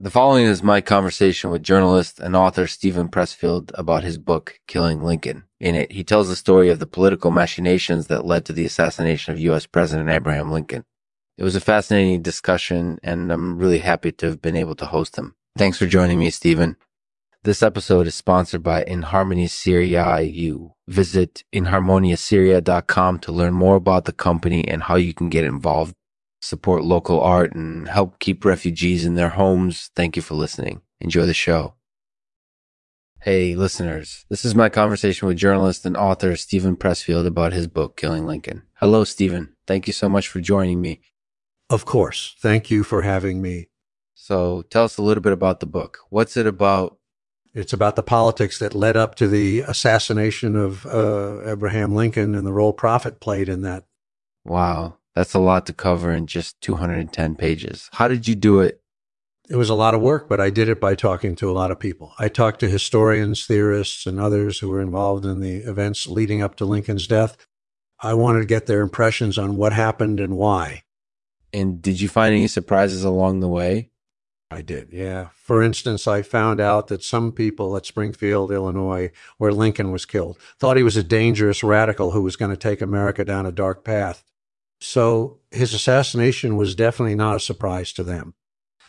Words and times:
The 0.00 0.12
following 0.12 0.44
is 0.44 0.62
my 0.62 0.80
conversation 0.80 1.50
with 1.50 1.64
journalist 1.64 2.20
and 2.20 2.36
author 2.36 2.68
Steven 2.68 3.08
Pressfield 3.08 3.72
about 3.74 4.04
his 4.04 4.16
book, 4.16 4.60
Killing 4.68 5.02
Lincoln. 5.02 5.42
In 5.58 5.74
it, 5.74 5.90
he 5.90 6.04
tells 6.04 6.28
the 6.28 6.36
story 6.36 6.68
of 6.68 6.78
the 6.78 6.86
political 6.86 7.32
machinations 7.32 8.06
that 8.06 8.24
led 8.24 8.44
to 8.44 8.52
the 8.52 8.64
assassination 8.64 9.32
of 9.32 9.40
U.S. 9.40 9.66
President 9.66 10.08
Abraham 10.08 10.52
Lincoln. 10.52 10.84
It 11.36 11.42
was 11.42 11.56
a 11.56 11.60
fascinating 11.60 12.22
discussion, 12.22 13.00
and 13.02 13.32
I'm 13.32 13.58
really 13.58 13.80
happy 13.80 14.12
to 14.12 14.26
have 14.26 14.40
been 14.40 14.54
able 14.54 14.76
to 14.76 14.86
host 14.86 15.16
him. 15.16 15.34
Thanks 15.56 15.78
for 15.78 15.86
joining 15.86 16.20
me, 16.20 16.30
Steven. 16.30 16.76
This 17.42 17.60
episode 17.60 18.06
is 18.06 18.14
sponsored 18.14 18.62
by 18.62 18.84
Inharmonia 18.84 19.50
Syria 19.50 20.20
U. 20.20 20.74
Visit 20.86 21.42
inharmoniasyria.com 21.52 23.18
to 23.18 23.32
learn 23.32 23.54
more 23.54 23.74
about 23.74 24.04
the 24.04 24.12
company 24.12 24.68
and 24.68 24.84
how 24.84 24.94
you 24.94 25.12
can 25.12 25.28
get 25.28 25.42
involved 25.42 25.96
support 26.40 26.84
local 26.84 27.20
art, 27.20 27.54
and 27.54 27.88
help 27.88 28.18
keep 28.18 28.44
refugees 28.44 29.04
in 29.04 29.14
their 29.14 29.30
homes. 29.30 29.90
Thank 29.94 30.16
you 30.16 30.22
for 30.22 30.34
listening. 30.34 30.82
Enjoy 31.00 31.26
the 31.26 31.34
show. 31.34 31.74
Hey, 33.20 33.56
listeners. 33.56 34.24
This 34.30 34.44
is 34.44 34.54
my 34.54 34.68
conversation 34.68 35.26
with 35.26 35.36
journalist 35.36 35.84
and 35.84 35.96
author 35.96 36.36
Steven 36.36 36.76
Pressfield 36.76 37.26
about 37.26 37.52
his 37.52 37.66
book, 37.66 37.96
Killing 37.96 38.26
Lincoln. 38.26 38.62
Hello, 38.74 39.02
Steven. 39.02 39.56
Thank 39.66 39.88
you 39.88 39.92
so 39.92 40.08
much 40.08 40.28
for 40.28 40.40
joining 40.40 40.80
me. 40.80 41.00
Of 41.68 41.84
course. 41.84 42.36
Thank 42.38 42.70
you 42.70 42.84
for 42.84 43.02
having 43.02 43.42
me. 43.42 43.70
So, 44.14 44.62
tell 44.70 44.84
us 44.84 44.98
a 44.98 45.02
little 45.02 45.22
bit 45.22 45.32
about 45.32 45.58
the 45.58 45.66
book. 45.66 45.98
What's 46.10 46.36
it 46.36 46.46
about? 46.46 46.98
It's 47.54 47.72
about 47.72 47.96
the 47.96 48.02
politics 48.04 48.58
that 48.60 48.74
led 48.74 48.96
up 48.96 49.16
to 49.16 49.26
the 49.26 49.60
assassination 49.60 50.54
of 50.54 50.86
uh, 50.86 51.40
Abraham 51.44 51.94
Lincoln 51.94 52.36
and 52.36 52.46
the 52.46 52.52
role 52.52 52.72
Prophet 52.72 53.20
played 53.20 53.48
in 53.48 53.62
that. 53.62 53.84
Wow. 54.44 54.97
That's 55.18 55.34
a 55.34 55.40
lot 55.40 55.66
to 55.66 55.72
cover 55.72 56.12
in 56.12 56.28
just 56.28 56.60
210 56.60 57.34
pages. 57.34 57.90
How 57.94 58.06
did 58.06 58.28
you 58.28 58.36
do 58.36 58.60
it? 58.60 58.80
It 59.50 59.56
was 59.56 59.68
a 59.68 59.74
lot 59.74 59.92
of 59.92 60.00
work, 60.00 60.28
but 60.28 60.40
I 60.40 60.48
did 60.48 60.68
it 60.68 60.80
by 60.80 60.94
talking 60.94 61.34
to 61.34 61.50
a 61.50 61.58
lot 61.58 61.72
of 61.72 61.80
people. 61.80 62.12
I 62.20 62.28
talked 62.28 62.60
to 62.60 62.68
historians, 62.68 63.44
theorists, 63.44 64.06
and 64.06 64.20
others 64.20 64.60
who 64.60 64.68
were 64.68 64.80
involved 64.80 65.26
in 65.26 65.40
the 65.40 65.56
events 65.56 66.06
leading 66.06 66.40
up 66.40 66.54
to 66.54 66.64
Lincoln's 66.64 67.08
death. 67.08 67.36
I 67.98 68.14
wanted 68.14 68.38
to 68.38 68.46
get 68.46 68.66
their 68.66 68.80
impressions 68.80 69.38
on 69.38 69.56
what 69.56 69.72
happened 69.72 70.20
and 70.20 70.36
why. 70.36 70.84
And 71.52 71.82
did 71.82 72.00
you 72.00 72.08
find 72.08 72.32
any 72.32 72.46
surprises 72.46 73.02
along 73.02 73.40
the 73.40 73.48
way? 73.48 73.90
I 74.52 74.62
did, 74.62 74.90
yeah. 74.92 75.30
For 75.34 75.64
instance, 75.64 76.06
I 76.06 76.22
found 76.22 76.60
out 76.60 76.86
that 76.86 77.02
some 77.02 77.32
people 77.32 77.76
at 77.76 77.86
Springfield, 77.86 78.52
Illinois, 78.52 79.10
where 79.36 79.52
Lincoln 79.52 79.90
was 79.90 80.06
killed, 80.06 80.38
thought 80.60 80.76
he 80.76 80.84
was 80.84 80.96
a 80.96 81.02
dangerous 81.02 81.64
radical 81.64 82.12
who 82.12 82.22
was 82.22 82.36
going 82.36 82.52
to 82.52 82.56
take 82.56 82.80
America 82.80 83.24
down 83.24 83.46
a 83.46 83.50
dark 83.50 83.82
path. 83.82 84.22
So 84.80 85.38
his 85.50 85.74
assassination 85.74 86.56
was 86.56 86.74
definitely 86.74 87.14
not 87.14 87.36
a 87.36 87.40
surprise 87.40 87.92
to 87.94 88.02
them. 88.02 88.34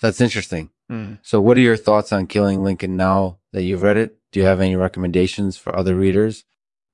That's 0.00 0.20
interesting. 0.20 0.70
Mm. 0.90 1.18
So, 1.22 1.40
what 1.40 1.56
are 1.56 1.62
your 1.62 1.76
thoughts 1.76 2.12
on 2.12 2.26
Killing 2.26 2.62
Lincoln 2.62 2.96
now 2.96 3.38
that 3.52 3.62
you've 3.62 3.82
read 3.82 3.96
it? 3.96 4.18
Do 4.30 4.40
you 4.40 4.46
have 4.46 4.60
any 4.60 4.76
recommendations 4.76 5.56
for 5.56 5.74
other 5.74 5.94
readers? 5.94 6.44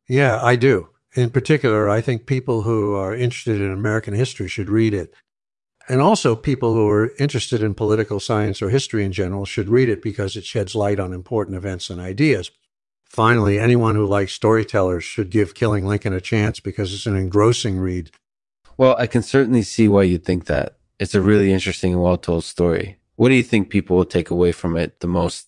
Yeah, 0.09 0.41
I 0.43 0.57
do. 0.57 0.89
In 1.15 1.31
particular, 1.31 1.91
I 1.91 2.01
think 2.01 2.27
people 2.27 2.63
who 2.63 2.95
are 2.95 3.15
interested 3.15 3.61
in 3.61 3.71
American 3.71 4.15
history 4.15 4.49
should 4.49 4.71
read 4.71 4.95
it. 4.95 5.15
And 5.89 6.01
also, 6.01 6.37
people 6.37 6.75
who 6.75 6.89
are 6.89 7.13
interested 7.19 7.63
in 7.63 7.75
political 7.75 8.21
science 8.21 8.63
or 8.63 8.71
history 8.71 9.05
in 9.05 9.13
general 9.13 9.45
should 9.45 9.69
read 9.69 9.89
it 9.89 10.01
because 10.01 10.37
it 10.37 10.45
sheds 10.45 10.75
light 10.75 11.01
on 11.01 11.13
important 11.13 11.57
events 11.57 11.91
and 11.91 12.01
ideas. 12.01 12.51
Finally, 13.05 13.59
anyone 13.59 13.95
who 13.95 14.07
likes 14.07 14.33
storytellers 14.33 15.05
should 15.05 15.29
give 15.29 15.55
Killing 15.55 15.85
Lincoln 15.85 16.15
a 16.15 16.21
chance 16.21 16.61
because 16.61 16.95
it's 16.95 17.05
an 17.05 17.17
engrossing 17.17 17.79
read 17.79 18.11
well, 18.83 18.97
I 18.99 19.07
can 19.07 19.23
certainly 19.23 19.63
see 19.63 19.87
why 19.87 20.03
you 20.03 20.19
think 20.19 20.47
that. 20.47 20.77
It's 20.99 21.15
a 21.15 21.21
really 21.21 21.53
interesting 21.53 21.93
and 21.93 22.03
well 22.03 22.17
told 22.17 22.43
story. 22.43 22.97
What 23.15 23.29
do 23.29 23.37
you 23.37 23.45
think 23.45 23.71
people 23.71 23.97
will 23.97 24.05
take 24.05 24.29
away 24.29 24.51
from 24.51 24.77
it 24.77 24.99
the 24.99 25.07
most? 25.07 25.47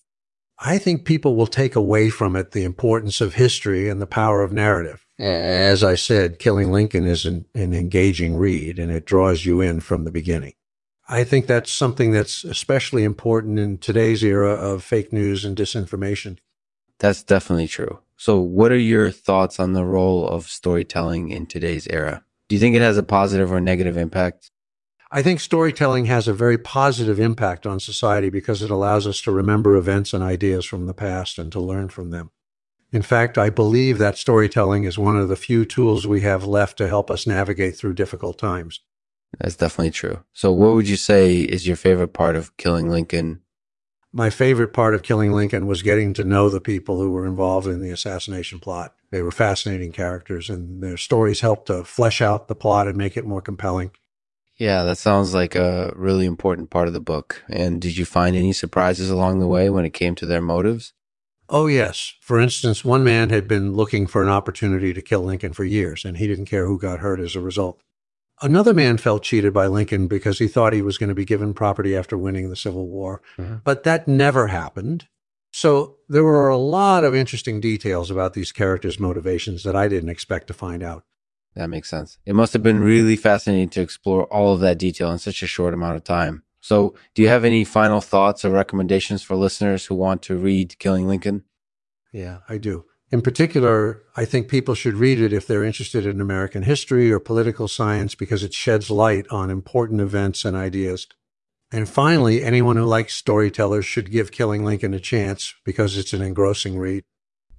I 0.57 0.77
think 0.77 1.03
people 1.03 1.35
will 1.35 1.45
take 1.45 1.75
away 1.75 2.09
from 2.09 2.37
it 2.37 2.51
the 2.51 2.63
importance 2.63 3.19
of 3.19 3.33
history 3.33 3.89
and 3.89 4.01
the 4.01 4.07
power 4.07 4.41
of 4.41 4.53
narrative. 4.53 5.05
As 5.19 5.83
I 5.83 5.95
said, 5.95 6.39
Killing 6.39 6.71
Lincoln 6.71 7.05
is 7.05 7.25
an, 7.25 7.43
an 7.53 7.73
engaging 7.73 8.37
read 8.37 8.79
and 8.79 8.89
it 8.89 9.05
draws 9.05 9.45
you 9.45 9.59
in 9.59 9.81
from 9.81 10.05
the 10.05 10.11
beginning. 10.11 10.53
I 11.09 11.25
think 11.25 11.45
that's 11.45 11.69
something 11.69 12.11
that's 12.11 12.45
especially 12.45 13.03
important 13.03 13.59
in 13.59 13.79
today's 13.79 14.23
era 14.23 14.51
of 14.53 14.81
fake 14.81 15.11
news 15.11 15.43
and 15.43 15.57
disinformation. 15.57 16.37
That's 16.99 17.21
definitely 17.21 17.67
true. 17.67 17.99
So, 18.15 18.39
what 18.39 18.71
are 18.71 18.77
your 18.77 19.11
thoughts 19.11 19.59
on 19.59 19.73
the 19.73 19.83
role 19.83 20.25
of 20.25 20.47
storytelling 20.47 21.31
in 21.31 21.47
today's 21.47 21.85
era? 21.89 22.23
Do 22.47 22.55
you 22.55 22.59
think 22.59 22.75
it 22.75 22.81
has 22.81 22.97
a 22.97 23.03
positive 23.03 23.51
or 23.51 23.59
negative 23.59 23.97
impact? 23.97 24.51
I 25.11 25.21
think 25.21 25.39
storytelling 25.39 26.05
has 26.05 26.27
a 26.27 26.33
very 26.33 26.57
positive 26.57 27.19
impact 27.19 27.65
on 27.65 27.79
society 27.79 28.29
because 28.29 28.61
it 28.61 28.69
allows 28.69 29.07
us 29.07 29.21
to 29.21 29.31
remember 29.31 29.75
events 29.75 30.13
and 30.13 30.23
ideas 30.23 30.65
from 30.65 30.85
the 30.85 30.93
past 30.93 31.37
and 31.37 31.51
to 31.51 31.59
learn 31.59 31.89
from 31.89 32.09
them. 32.09 32.31
In 32.91 33.01
fact, 33.01 33.37
I 33.37 33.49
believe 33.49 33.97
that 33.97 34.17
storytelling 34.17 34.83
is 34.83 34.97
one 34.97 35.17
of 35.17 35.29
the 35.29 35.35
few 35.35 35.65
tools 35.65 36.07
we 36.07 36.21
have 36.21 36.45
left 36.45 36.77
to 36.77 36.87
help 36.87 37.09
us 37.09 37.27
navigate 37.27 37.75
through 37.75 37.93
difficult 37.93 38.37
times. 38.37 38.81
That's 39.39 39.55
definitely 39.55 39.91
true. 39.91 40.23
So, 40.33 40.51
what 40.51 40.73
would 40.75 40.87
you 40.87 40.95
say 40.95 41.41
is 41.41 41.67
your 41.67 41.75
favorite 41.75 42.13
part 42.13 42.35
of 42.35 42.55
Killing 42.57 42.89
Lincoln 42.89 43.41
my 44.15 44.29
favorite 44.29 44.71
part 44.71 44.95
of 44.95 45.03
Killing 45.03 45.33
Lincoln 45.33 45.67
was 45.67 45.81
getting 45.81 46.13
to 46.13 46.23
know 46.23 46.47
the 46.47 46.61
people 46.61 46.99
who 46.99 47.11
were 47.11 47.27
involved 47.27 47.67
in 47.67 47.81
the 47.81 47.91
assassination 47.91 48.59
plot. 48.59 48.95
They 49.11 49.21
were 49.21 49.29
fascinating 49.29 49.91
characters, 49.91 50.49
and 50.49 50.81
their 50.81 50.95
stories 50.95 51.41
helped 51.41 51.67
to 51.67 51.83
flesh 51.83 52.21
out 52.21 52.47
the 52.47 52.55
plot 52.55 52.87
and 52.87 52.95
make 52.95 53.17
it 53.17 53.25
more 53.25 53.41
compelling. 53.41 53.91
Yeah, 54.55 54.85
that 54.85 54.97
sounds 54.97 55.33
like 55.33 55.53
a 55.53 55.91
really 55.97 56.25
important 56.25 56.69
part 56.69 56.87
of 56.87 56.93
the 56.93 57.01
book. 57.01 57.43
And 57.49 57.81
did 57.81 57.97
you 57.97 58.05
find 58.05 58.37
any 58.37 58.53
surprises 58.53 59.09
along 59.09 59.39
the 59.39 59.47
way 59.47 59.69
when 59.69 59.83
it 59.83 59.89
came 59.89 60.15
to 60.15 60.25
their 60.25 60.41
motives? 60.41 60.93
Oh, 61.49 61.67
yes. 61.67 62.13
For 62.21 62.39
instance, 62.39 62.85
one 62.85 63.03
man 63.03 63.31
had 63.31 63.49
been 63.49 63.73
looking 63.73 64.07
for 64.07 64.23
an 64.23 64.29
opportunity 64.29 64.93
to 64.93 65.01
kill 65.01 65.23
Lincoln 65.23 65.51
for 65.51 65.65
years, 65.65 66.05
and 66.05 66.15
he 66.15 66.25
didn't 66.25 66.45
care 66.45 66.67
who 66.67 66.79
got 66.79 66.99
hurt 66.99 67.19
as 67.19 67.35
a 67.35 67.41
result. 67.41 67.81
Another 68.41 68.73
man 68.73 68.97
felt 68.97 69.23
cheated 69.23 69.53
by 69.53 69.67
Lincoln 69.67 70.07
because 70.07 70.39
he 70.39 70.47
thought 70.47 70.73
he 70.73 70.81
was 70.81 70.97
going 70.97 71.09
to 71.09 71.15
be 71.15 71.25
given 71.25 71.53
property 71.53 71.95
after 71.95 72.17
winning 72.17 72.49
the 72.49 72.55
Civil 72.55 72.87
War, 72.87 73.21
mm-hmm. 73.37 73.57
but 73.63 73.83
that 73.83 74.07
never 74.07 74.47
happened. 74.47 75.07
So 75.51 75.95
there 76.09 76.23
were 76.23 76.49
a 76.49 76.57
lot 76.57 77.05
of 77.05 77.15
interesting 77.15 77.61
details 77.61 78.11
about 78.11 78.33
these 78.33 78.51
characters' 78.51 78.99
motivations 78.99 79.63
that 79.63 79.75
I 79.75 79.87
didn't 79.87 80.09
expect 80.09 80.47
to 80.47 80.53
find 80.53 80.83
out. 80.83 81.05
That 81.55 81.69
makes 81.69 81.89
sense. 81.89 82.17
It 82.25 82.35
must 82.35 82.51
have 82.51 82.61
been 82.61 82.81
really 82.81 83.15
fascinating 83.15 83.69
to 83.69 83.81
explore 83.81 84.25
all 84.25 84.53
of 84.53 84.59
that 84.59 84.77
detail 84.77 85.11
in 85.11 85.17
such 85.17 85.41
a 85.41 85.47
short 85.47 85.73
amount 85.73 85.95
of 85.95 86.03
time. 86.03 86.43
So, 86.59 86.95
do 87.13 87.21
you 87.21 87.29
have 87.29 87.45
any 87.45 87.63
final 87.63 88.01
thoughts 88.01 88.43
or 88.43 88.49
recommendations 88.49 89.23
for 89.23 89.35
listeners 89.35 89.85
who 89.85 89.95
want 89.95 90.21
to 90.23 90.35
read 90.35 90.77
Killing 90.79 91.07
Lincoln? 91.07 91.45
Yeah, 92.11 92.39
I 92.49 92.57
do. 92.57 92.85
In 93.11 93.21
particular, 93.21 94.01
I 94.15 94.25
think 94.25 94.47
people 94.47 94.73
should 94.73 94.95
read 94.95 95.21
it 95.21 95.31
if 95.31 95.45
they're 95.45 95.63
interested 95.63 96.05
in 96.05 96.19
American 96.19 96.63
history 96.63 97.11
or 97.11 97.19
political 97.19 97.67
science 97.67 98.15
because 98.15 98.43
it 98.43 98.53
sheds 98.53 98.89
light 98.89 99.27
on 99.29 99.49
important 99.49 100.01
events 100.01 100.43
and 100.43 100.57
ideas. 100.57 101.07
And 101.71 101.87
finally, 101.87 102.43
anyone 102.43 102.77
who 102.77 102.85
likes 102.85 103.15
storytellers 103.15 103.85
should 103.85 104.11
give 104.11 104.31
Killing 104.31 104.63
Lincoln 104.63 104.93
a 104.93 104.99
chance 104.99 105.53
because 105.63 105.97
it's 105.97 106.13
an 106.13 106.21
engrossing 106.21 106.77
read. 106.77 107.03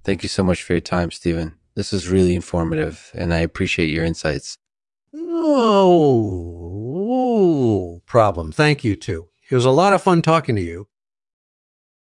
Thank 0.03 0.23
you 0.23 0.29
so 0.29 0.43
much 0.43 0.63
for 0.63 0.73
your 0.73 0.81
time, 0.81 1.11
Steven. 1.11 1.55
This 1.75 1.91
was 1.91 2.09
really 2.09 2.35
informative, 2.35 3.11
and 3.13 3.33
I 3.33 3.39
appreciate 3.39 3.89
your 3.89 4.03
insights. 4.03 4.57
Oh, 5.13 6.39
oh, 7.09 8.01
problem. 8.05 8.51
Thank 8.51 8.83
you, 8.83 8.95
too. 8.95 9.27
It 9.49 9.55
was 9.55 9.65
a 9.65 9.69
lot 9.69 9.93
of 9.93 10.01
fun 10.01 10.21
talking 10.21 10.55
to 10.55 10.61
you. 10.61 10.87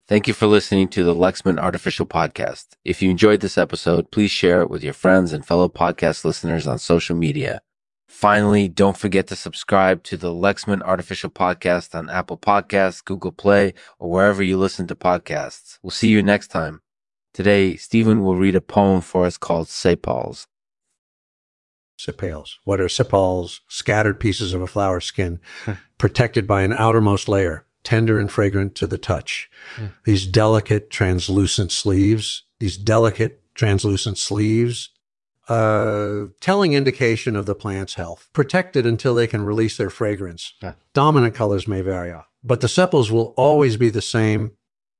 Thank 0.06 0.28
you 0.28 0.34
for 0.34 0.46
listening 0.46 0.88
to 0.88 1.02
the 1.02 1.14
Lexman 1.14 1.58
Artificial 1.58 2.04
Podcast. 2.04 2.76
If 2.84 3.00
you 3.00 3.08
enjoyed 3.08 3.40
this 3.40 3.56
episode, 3.56 4.10
please 4.10 4.30
share 4.30 4.60
it 4.60 4.68
with 4.68 4.84
your 4.84 4.92
friends 4.92 5.32
and 5.32 5.46
fellow 5.46 5.66
podcast 5.66 6.26
listeners 6.26 6.66
on 6.66 6.78
social 6.78 7.16
media. 7.16 7.62
Finally, 8.06 8.68
don't 8.68 8.98
forget 8.98 9.26
to 9.28 9.34
subscribe 9.34 10.02
to 10.02 10.18
the 10.18 10.28
Lexman 10.28 10.82
Artificial 10.82 11.30
Podcast 11.30 11.94
on 11.94 12.10
Apple 12.10 12.36
Podcasts, 12.36 13.02
Google 13.02 13.32
Play, 13.32 13.72
or 13.98 14.10
wherever 14.10 14.42
you 14.42 14.58
listen 14.58 14.86
to 14.88 14.94
podcasts. 14.94 15.78
We'll 15.82 15.90
see 15.90 16.08
you 16.08 16.22
next 16.22 16.48
time. 16.48 16.82
Today, 17.32 17.74
Steven 17.76 18.22
will 18.22 18.36
read 18.36 18.56
a 18.56 18.60
poem 18.60 19.00
for 19.00 19.24
us 19.24 19.38
called 19.38 19.68
Sepals. 19.68 20.46
Sepals. 21.96 22.58
What 22.64 22.78
are 22.78 22.90
sepals? 22.90 23.62
Scattered 23.68 24.20
pieces 24.20 24.52
of 24.52 24.60
a 24.60 24.66
flower 24.66 25.00
skin, 25.00 25.40
protected 25.96 26.46
by 26.46 26.60
an 26.60 26.74
outermost 26.74 27.26
layer 27.26 27.64
tender 27.84 28.18
and 28.18 28.30
fragrant 28.30 28.74
to 28.76 28.86
the 28.86 28.98
touch. 28.98 29.48
Mm. 29.76 29.92
These 30.04 30.26
delicate 30.26 30.90
translucent 30.90 31.70
sleeves, 31.70 32.44
these 32.58 32.76
delicate 32.76 33.42
translucent 33.54 34.18
sleeves, 34.18 34.90
uh, 35.48 36.24
telling 36.40 36.72
indication 36.72 37.36
of 37.36 37.46
the 37.46 37.54
plant's 37.54 37.94
health, 37.94 38.28
protected 38.32 38.86
until 38.86 39.14
they 39.14 39.26
can 39.26 39.44
release 39.44 39.76
their 39.76 39.90
fragrance. 39.90 40.54
Yeah. 40.62 40.72
Dominant 40.94 41.34
colors 41.34 41.68
may 41.68 41.82
vary, 41.82 42.14
but 42.42 42.60
the 42.60 42.68
sepals 42.68 43.12
will 43.12 43.34
always 43.36 43.76
be 43.76 43.90
the 43.90 44.02
same 44.02 44.52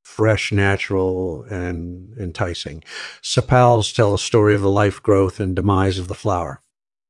fresh, 0.03 0.53
natural, 0.53 1.45
and 1.45 2.17
enticing. 2.19 2.85
Sepals 3.23 3.93
tell 3.93 4.15
a 4.15 4.19
story 4.19 4.55
of 4.55 4.61
the 4.61 4.71
life 4.71 5.03
growth 5.03 5.41
and 5.41 5.57
demise 5.57 5.99
of 5.99 6.09
the 6.09 6.15
flower. 6.15 6.61